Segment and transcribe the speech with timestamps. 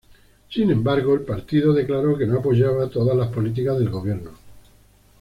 [0.49, 4.31] Sin embargo, el partido declaró que no apoyaba todas las políticas del gobierno.